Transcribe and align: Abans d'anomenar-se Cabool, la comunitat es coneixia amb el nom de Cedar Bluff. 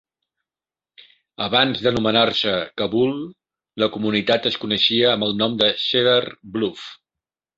Abans 1.47 1.81
d'anomenar-se 1.87 2.53
Cabool, 2.81 3.13
la 3.83 3.91
comunitat 3.97 4.49
es 4.53 4.59
coneixia 4.63 5.11
amb 5.13 5.27
el 5.29 5.39
nom 5.43 5.59
de 5.63 5.71
Cedar 5.85 6.19
Bluff. 6.57 6.91